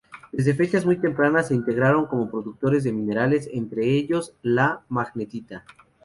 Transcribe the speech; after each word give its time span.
Desde 0.31 0.55
fechas 0.55 0.83
muy 0.83 0.95
tempranas, 0.97 1.49
se 1.49 1.53
integraron 1.53 2.07
como 2.07 2.27
productores 2.31 2.83
de 2.83 2.91
minerales, 2.91 3.47
entre 3.53 3.85
ellos 3.91 4.33
la 4.41 4.81
magnetita. 4.89 5.63